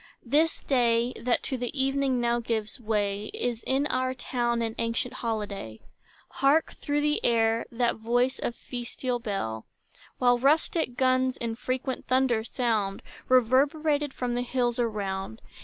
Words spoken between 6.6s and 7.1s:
through